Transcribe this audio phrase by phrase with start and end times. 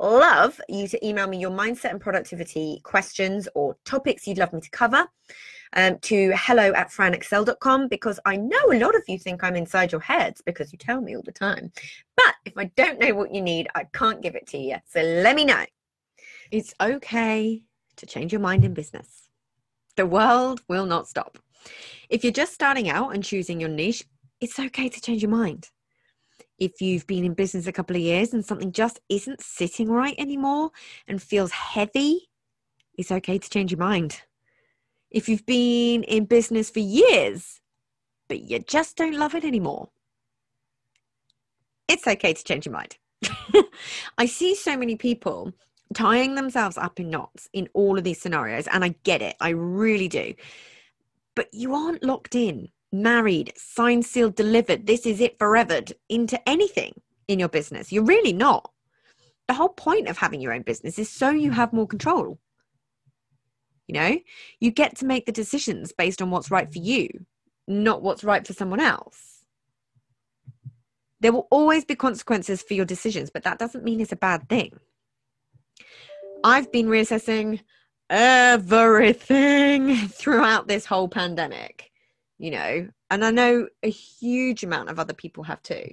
[0.00, 4.60] love you to email me your mindset and productivity questions or topics you'd love me
[4.60, 5.06] to cover
[5.74, 9.92] um, to hello at franexcell.com because I know a lot of you think I'm inside
[9.92, 11.70] your heads because you tell me all the time.
[12.16, 14.76] But if I don't know what you need, I can't give it to you.
[14.86, 15.64] So let me know.
[16.50, 17.62] It's okay
[17.96, 19.28] to change your mind in business.
[19.96, 21.38] The world will not stop.
[22.08, 24.04] If you're just starting out and choosing your niche,
[24.40, 25.68] it's okay to change your mind
[26.60, 30.14] if you've been in business a couple of years and something just isn't sitting right
[30.18, 30.70] anymore
[31.08, 32.28] and feels heavy,
[32.96, 34.20] it's okay to change your mind.
[35.10, 37.60] If you've been in business for years,
[38.28, 39.88] but you just don't love it anymore,
[41.88, 42.98] it's okay to change your mind.
[44.18, 45.52] I see so many people
[45.94, 49.48] tying themselves up in knots in all of these scenarios, and I get it, I
[49.48, 50.34] really do.
[51.34, 56.92] But you aren't locked in married, signed, sealed, delivered, this is it forever into anything
[57.28, 57.92] in your business.
[57.92, 58.70] You're really not.
[59.48, 62.38] The whole point of having your own business is so you have more control.
[63.86, 64.18] You know,
[64.60, 67.08] you get to make the decisions based on what's right for you,
[67.66, 69.44] not what's right for someone else.
[71.20, 74.48] There will always be consequences for your decisions, but that doesn't mean it's a bad
[74.48, 74.78] thing.
[76.44, 77.60] I've been reassessing
[78.08, 81.89] everything throughout this whole pandemic
[82.40, 85.92] you know, and I know a huge amount of other people have too.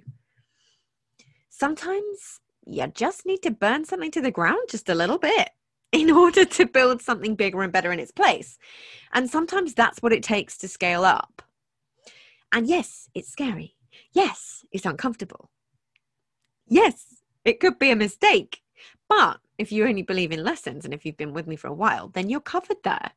[1.50, 5.50] Sometimes you just need to burn something to the ground just a little bit
[5.92, 8.58] in order to build something bigger and better in its place.
[9.12, 11.42] And sometimes that's what it takes to scale up.
[12.54, 13.76] And yes, it's scary.
[14.14, 15.50] Yes, it's uncomfortable.
[16.70, 18.62] Yes, it could be a mistake.
[19.10, 21.74] But if you only believe in lessons and if you've been with me for a
[21.74, 23.12] while, then you're covered there.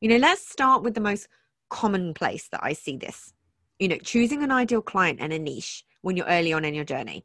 [0.00, 1.28] You know, let's start with the most
[1.74, 3.34] commonplace that I see this.
[3.80, 6.84] You know, choosing an ideal client and a niche when you're early on in your
[6.84, 7.24] journey.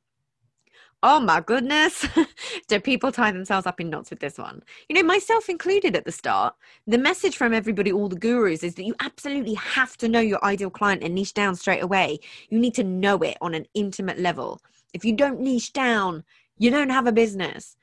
[1.04, 2.06] Oh my goodness.
[2.68, 4.64] Do people tie themselves up in knots with this one?
[4.90, 6.56] You know, myself included at the start,
[6.88, 10.44] the message from everybody, all the gurus, is that you absolutely have to know your
[10.44, 12.20] ideal client and niche down straight away.
[12.50, 14.60] You need to know it on an intimate level.
[14.94, 16.24] If you don't niche down,
[16.58, 17.78] you don't have a business.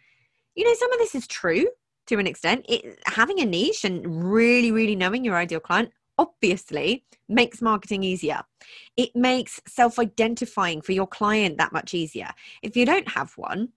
[0.57, 1.69] You know, some of this is true
[2.07, 2.67] to an extent.
[2.69, 8.43] It, having a niche and really, really knowing your ideal client obviously makes marketing easier.
[8.97, 12.31] It makes self identifying for your client that much easier.
[12.63, 13.71] If you don't have one,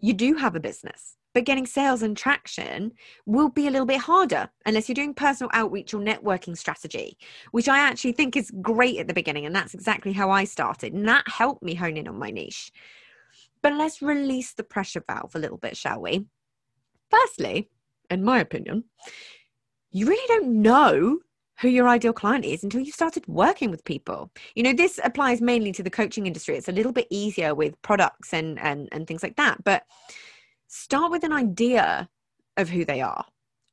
[0.00, 2.92] you do have a business, but getting sales and traction
[3.24, 7.16] will be a little bit harder unless you're doing personal outreach or networking strategy,
[7.52, 9.46] which I actually think is great at the beginning.
[9.46, 10.92] And that's exactly how I started.
[10.92, 12.72] And that helped me hone in on my niche.
[13.62, 16.26] But let's release the pressure valve a little bit, shall we?
[17.10, 17.70] Firstly,
[18.10, 18.84] in my opinion,
[19.92, 21.20] you really don't know
[21.62, 24.30] who your ideal client is until you started working with people.
[24.56, 26.56] You know, this applies mainly to the coaching industry.
[26.56, 29.84] It's a little bit easier with products and and and things like that, but
[30.66, 32.08] start with an idea
[32.56, 33.24] of who they are,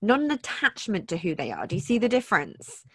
[0.02, 1.66] not an attachment to who they are.
[1.66, 2.86] Do you see the difference?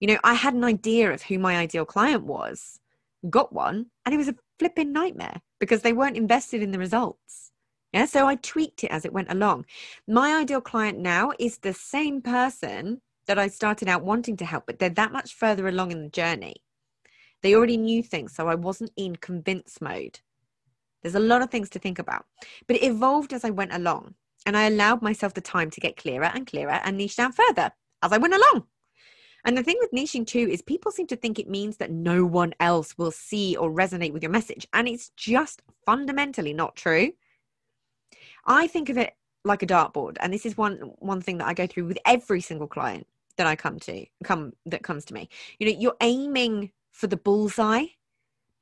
[0.00, 2.80] You know, I had an idea of who my ideal client was,
[3.28, 7.52] got one, and it was a flipping nightmare because they weren't invested in the results.
[7.92, 9.66] Yeah, so I tweaked it as it went along.
[10.08, 14.66] My ideal client now is the same person that I started out wanting to help,
[14.66, 16.56] but they're that much further along in the journey.
[17.42, 20.18] They already knew things, so I wasn't in convince mode.
[21.00, 22.26] There's a lot of things to think about,
[22.66, 24.14] but it evolved as I went along,
[24.46, 27.70] and I allowed myself the time to get clearer and clearer and niche down further
[28.02, 28.64] as I went along.
[29.44, 32.24] And the thing with niching too is people seem to think it means that no
[32.24, 37.12] one else will see or resonate with your message, and it's just fundamentally not true.
[38.44, 41.54] I think of it like a dartboard, and this is one one thing that I
[41.54, 43.06] go through with every single client
[43.40, 45.28] that I come to come that comes to me.
[45.58, 47.86] You know, you're aiming for the bullseye,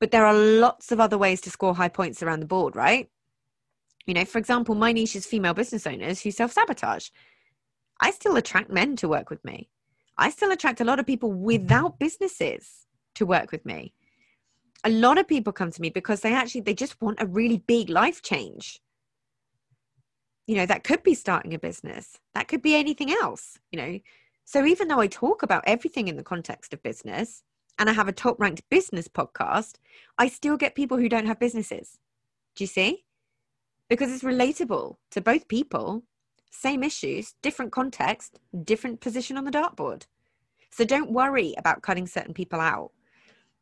[0.01, 3.11] but there are lots of other ways to score high points around the board, right?
[4.07, 7.11] You know, for example, my niche is female business owners who self sabotage.
[8.01, 9.71] I still attract men to work with me.
[10.19, 12.87] I still attract a lot of people without businesses
[13.17, 13.95] to work with me.
[14.85, 17.59] a lot of people come to me because they actually they just want a really
[17.59, 18.81] big life change
[20.47, 24.01] you know that could be starting a business that could be anything else you know
[24.51, 27.43] so even though i talk about everything in the context of business
[27.79, 29.75] and i have a top ranked business podcast
[30.17, 31.99] i still get people who don't have businesses.
[32.57, 33.05] Do you see?
[33.91, 36.03] Because it's relatable to both people
[36.51, 40.07] same issues different context different position on the dartboard.
[40.71, 42.91] So don't worry about cutting certain people out.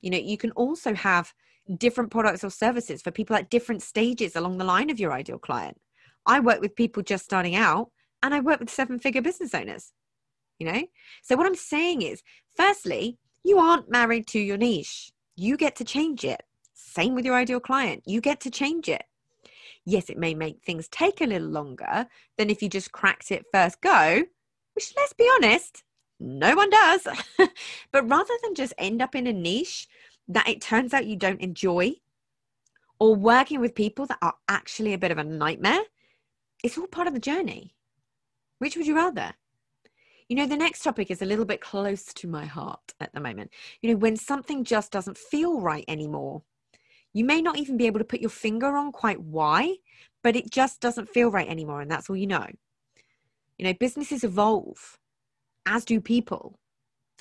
[0.02, 1.34] You know, you can also have
[1.78, 5.38] different products or services for people at different stages along the line of your ideal
[5.38, 5.78] client.
[6.26, 7.90] I work with people just starting out
[8.22, 9.92] and I work with seven figure business owners,
[10.58, 10.82] you know?
[11.22, 12.22] So, what I'm saying is,
[12.54, 16.42] firstly, you aren't married to your niche, you get to change it.
[16.74, 19.04] Same with your ideal client, you get to change it.
[19.84, 22.06] Yes, it may make things take a little longer
[22.38, 24.24] than if you just cracked it first go,
[24.74, 25.84] which, let's be honest,
[26.18, 27.06] no one does.
[27.92, 29.86] but rather than just end up in a niche
[30.28, 31.94] that it turns out you don't enjoy
[32.98, 35.82] or working with people that are actually a bit of a nightmare,
[36.64, 37.74] it's all part of the journey.
[38.58, 39.34] Which would you rather?
[40.28, 43.20] You know, the next topic is a little bit close to my heart at the
[43.20, 43.52] moment.
[43.80, 46.42] You know, when something just doesn't feel right anymore,
[47.12, 49.76] you may not even be able to put your finger on quite why,
[50.22, 51.80] but it just doesn't feel right anymore.
[51.80, 52.46] And that's all you know.
[53.56, 54.98] You know, businesses evolve
[55.64, 56.58] as do people.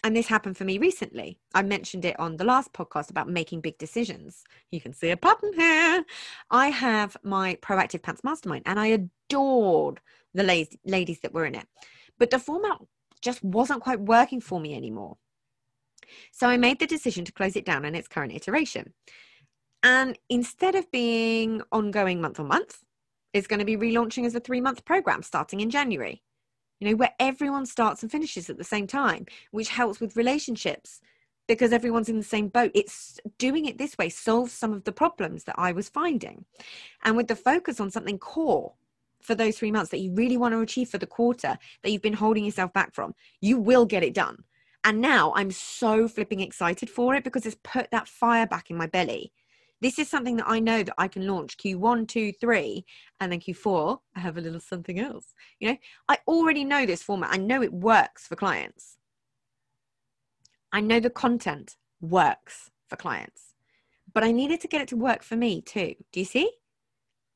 [0.04, 1.40] And this happened for me recently.
[1.54, 4.44] I mentioned it on the last podcast about making big decisions.
[4.72, 6.04] You can see a pattern here.
[6.50, 10.02] I have my Proactive Pants Mastermind and I adored
[10.34, 11.68] the ladies that were in it.
[12.20, 12.80] But the format
[13.26, 15.18] just wasn't quite working for me anymore.
[16.32, 18.94] So I made the decision to close it down in its current iteration.
[19.84, 22.84] And instead of being ongoing month on month,
[23.34, 26.22] it's going to be relaunching as a three month program starting in January
[26.80, 31.00] you know, where everyone starts and finishes at the same time, which helps with relationships
[31.48, 32.72] because everyone's in the same boat.
[32.74, 36.46] It's doing it this way solves some of the problems that I was finding.
[37.04, 38.74] And with the focus on something core
[39.26, 42.02] for those three months that you really want to achieve for the quarter that you've
[42.02, 44.44] been holding yourself back from, you will get it done.
[44.84, 48.78] And now I'm so flipping excited for it because it's put that fire back in
[48.78, 49.32] my belly
[49.82, 52.86] this is something that I know that I can launch Q1, 2, 3,
[53.20, 55.34] and then Q4, I have a little something else.
[55.60, 55.78] You know,
[56.08, 57.34] I already know this format.
[57.34, 58.98] I know it works for clients.
[60.72, 63.54] I know the content works for clients,
[64.14, 65.96] but I needed to get it to work for me too.
[66.12, 66.52] Do you see?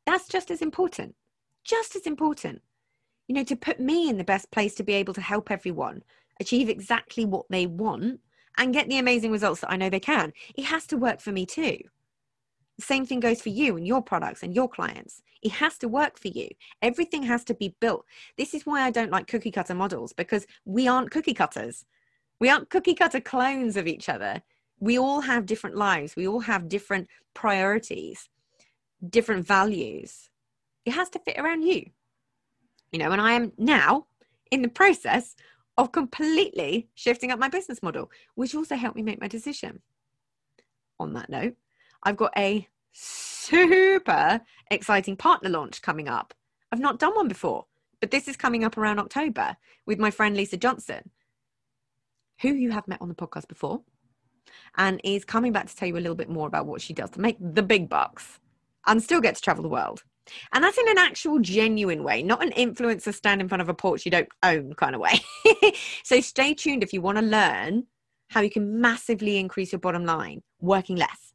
[0.06, 1.16] That's just as important.
[1.64, 2.62] Just as important.
[3.28, 6.04] You know, to put me in the best place to be able to help everyone
[6.40, 8.22] achieve exactly what they want
[8.58, 10.34] and get the amazing results that I know they can.
[10.56, 11.78] It has to work for me too.
[12.78, 15.22] The same thing goes for you and your products and your clients.
[15.42, 16.48] It has to work for you.
[16.82, 18.06] Everything has to be built.
[18.38, 21.86] This is why I don't like cookie cutter models because we aren't cookie cutters.
[22.40, 24.42] We aren't cookie cutter clones of each other.
[24.80, 26.16] We all have different lives.
[26.16, 28.30] We all have different priorities,
[29.10, 30.29] different values.
[30.90, 31.92] It has to fit around you.
[32.92, 34.08] You know, and I am now
[34.50, 35.36] in the process
[35.78, 39.84] of completely shifting up my business model, which also helped me make my decision.
[41.00, 41.56] On that note,
[42.02, 44.42] I've got a super
[44.72, 46.34] exciting partner launch coming up.
[46.72, 47.68] I've not done one before,
[48.00, 51.12] but this is coming up around October with my friend Lisa Johnson,
[52.42, 53.82] who you have met on the podcast before,
[54.76, 57.12] and is coming back to tell you a little bit more about what she does
[57.12, 58.40] to make the big bucks
[58.88, 60.04] and still get to travel the world.
[60.54, 63.74] And that's in an actual genuine way, not an influencer stand in front of a
[63.74, 65.20] porch you don't own kind of way.
[66.04, 67.86] so stay tuned if you want to learn
[68.30, 71.30] how you can massively increase your bottom line working less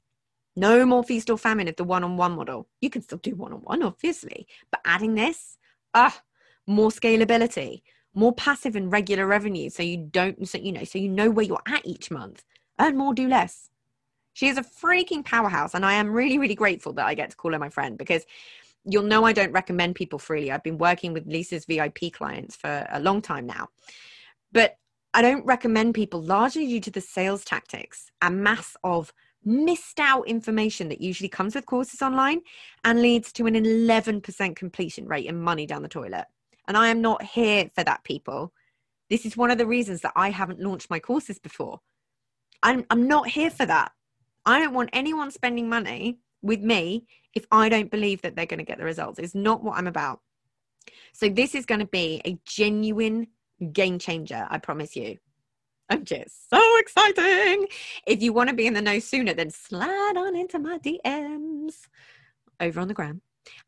[0.57, 2.69] no more feast or famine of the one on one model.
[2.81, 5.59] You can still do one on one, obviously, but adding this,
[5.95, 6.21] ah,
[6.67, 7.83] more scalability,
[8.15, 9.69] more passive and regular revenue.
[9.71, 12.45] So you don't, so, you know, so you know where you're at each month.
[12.81, 13.71] Earn more, do less.
[14.33, 15.75] She is a freaking powerhouse.
[15.75, 18.25] And I am really, really grateful that I get to call her my friend because
[18.85, 20.51] you'll know I don't recommend people freely.
[20.51, 23.69] I've been working with Lisa's VIP clients for a long time now.
[24.53, 24.77] But
[25.13, 29.13] I don't recommend people largely due to the sales tactics a mass of
[29.45, 32.41] missed out information that usually comes with courses online
[32.83, 36.25] and leads to an 11% completion rate and money down the toilet.
[36.67, 38.53] And I am not here for that, people.
[39.11, 41.81] This is one of the reasons that I haven't launched my courses before.
[42.63, 43.93] I'm, I'm not here for that.
[44.47, 48.59] I don't want anyone spending money with me if I don't believe that they're going
[48.59, 49.19] to get the results.
[49.19, 50.21] It's not what I'm about.
[51.13, 53.29] So, this is going to be a genuine
[53.73, 55.19] game changer, I promise you.
[55.91, 57.67] I'm just so exciting.
[58.07, 61.75] If you want to be in the know sooner, then slide on into my DMs
[62.61, 63.21] over on the gram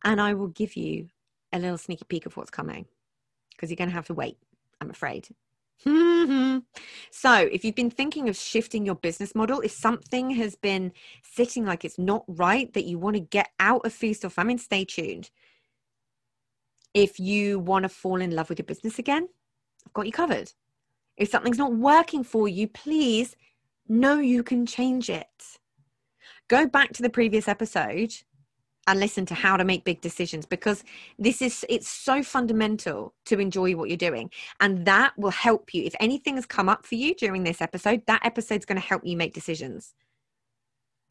[0.04, 1.08] and I will give you
[1.52, 2.86] a little sneaky peek of what's coming
[3.50, 4.38] because you're going to have to wait,
[4.80, 5.28] I'm afraid.
[7.10, 10.92] so, if you've been thinking of shifting your business model, if something has been
[11.22, 14.58] sitting like it's not right, that you want to get out of feast or famine,
[14.58, 15.30] stay tuned.
[16.94, 19.28] If you want to fall in love with your business again,
[19.86, 20.52] I've got you covered.
[21.16, 23.36] If something's not working for you, please
[23.88, 25.58] know you can change it.
[26.48, 28.12] Go back to the previous episode
[28.86, 30.84] and listen to how to make big decisions because
[31.18, 34.30] this is it's so fundamental to enjoy what you're doing.
[34.60, 35.82] And that will help you.
[35.84, 39.02] If anything has come up for you during this episode that episode's going to help
[39.04, 39.94] you make decisions.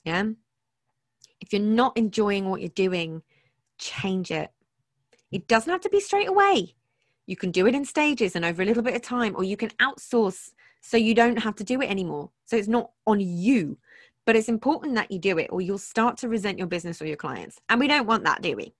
[0.04, 0.24] Yeah?
[1.42, 3.22] If you're not enjoying what you're doing
[3.78, 4.52] change it.
[5.32, 6.76] It doesn't have to be straight away.
[7.26, 9.58] You can do it in stages and over a little bit of time or you
[9.58, 10.52] can outsource
[10.82, 12.30] so you don't have to do it anymore.
[12.46, 13.78] So it's not on you
[14.26, 17.06] but it's important that you do it or you'll start to resent your business or
[17.06, 17.60] your clients.
[17.70, 18.74] And we don't want that, do we?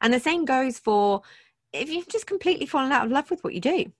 [0.00, 1.22] And the same goes for
[1.72, 3.92] if you've just completely fallen out of love with what you do.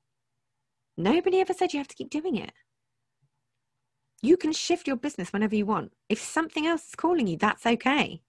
[0.96, 2.52] Nobody ever said you have to keep doing it.
[4.22, 5.92] You can shift your business whenever you want.
[6.08, 8.22] If something else is calling you, that's okay.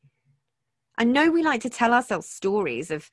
[0.97, 3.09] I know we like to tell ourselves stories of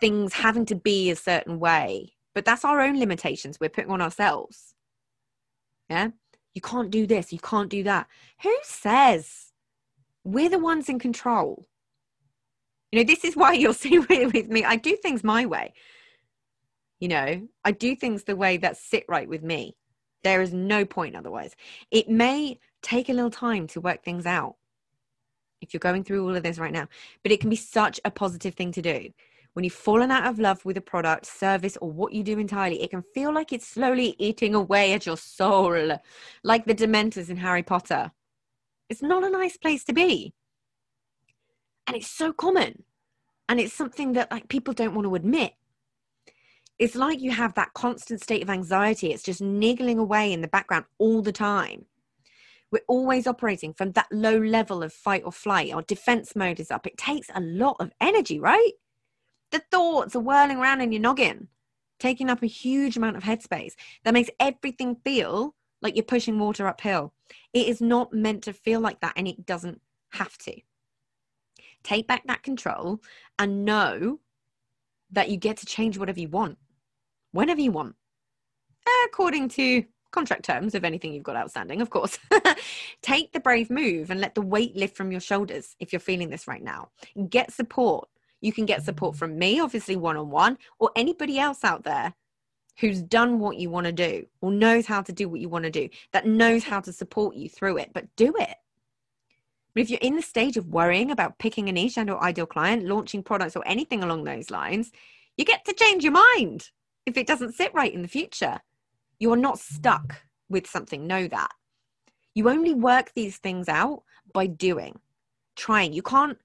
[0.00, 4.00] things having to be a certain way, but that's our own limitations we're putting on
[4.00, 4.74] ourselves.
[5.90, 6.10] Yeah
[6.58, 8.08] you can't do this, you can't do that.
[8.42, 9.52] Who says?
[10.24, 11.68] We're the ones in control.
[12.90, 14.64] You know, this is why you'll see with me.
[14.64, 15.72] I do things my way.
[16.98, 19.76] You know, I do things the way that sit right with me.
[20.24, 21.54] There is no point otherwise.
[21.92, 24.56] It may take a little time to work things out
[25.60, 26.88] if you're going through all of this right now,
[27.22, 29.10] but it can be such a positive thing to do
[29.58, 32.80] when you've fallen out of love with a product, service, or what you do entirely,
[32.80, 35.98] it can feel like it's slowly eating away at your soul,
[36.44, 38.12] like the Dementors in Harry Potter.
[38.88, 40.32] It's not a nice place to be.
[41.88, 42.84] And it's so common.
[43.48, 45.54] And it's something that like people don't want to admit.
[46.78, 49.10] It's like you have that constant state of anxiety.
[49.10, 51.86] It's just niggling away in the background all the time.
[52.70, 55.74] We're always operating from that low level of fight or flight.
[55.74, 56.86] Our defense mode is up.
[56.86, 58.74] It takes a lot of energy, right?
[59.50, 61.48] The thoughts are whirling around in your noggin,
[61.98, 63.72] taking up a huge amount of headspace
[64.04, 67.12] that makes everything feel like you're pushing water uphill.
[67.52, 70.60] It is not meant to feel like that, and it doesn't have to.
[71.82, 73.00] Take back that control
[73.38, 74.20] and know
[75.10, 76.58] that you get to change whatever you want,
[77.32, 77.94] whenever you want,
[79.06, 82.18] according to contract terms of anything you've got outstanding, of course.
[83.02, 86.30] Take the brave move and let the weight lift from your shoulders if you're feeling
[86.30, 86.88] this right now.
[87.28, 88.08] Get support
[88.40, 92.14] you can get support from me, obviously one on one, or anybody else out there
[92.78, 95.64] who's done what you want to do or knows how to do what you want
[95.64, 98.54] to do, that knows how to support you through it, but do it.
[99.74, 102.46] But if you're in the stage of worrying about picking a niche and or ideal
[102.46, 104.92] client, launching products or anything along those lines,
[105.36, 106.70] you get to change your mind
[107.06, 108.60] if it doesn't sit right in the future.
[109.18, 111.06] You are not stuck with something.
[111.06, 111.50] Know that.
[112.34, 114.02] You only work these things out
[114.32, 114.98] by doing,
[115.56, 115.92] trying.
[115.92, 116.38] You can't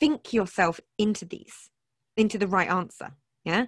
[0.00, 1.70] think yourself into these,
[2.16, 3.14] into the right answer.
[3.44, 3.66] Yeah.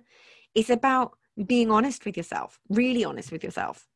[0.54, 1.12] It's about
[1.46, 3.87] being honest with yourself, really honest with yourself.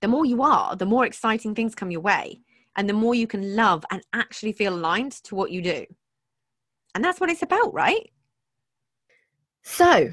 [0.00, 2.40] The more you are, the more exciting things come your way,
[2.76, 5.86] and the more you can love and actually feel aligned to what you do.
[6.94, 8.10] And that's what it's about, right?
[9.62, 10.12] So,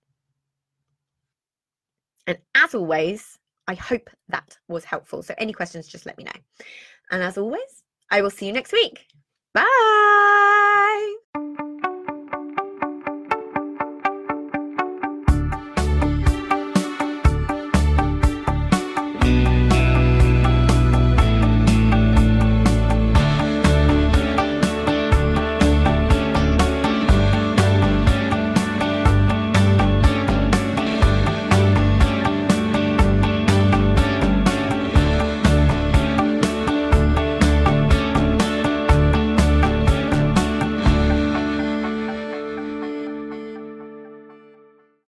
[2.27, 3.37] And as always,
[3.67, 5.23] I hope that was helpful.
[5.23, 6.65] So, any questions, just let me know.
[7.11, 9.05] And as always, I will see you next week.
[9.53, 11.15] Bye.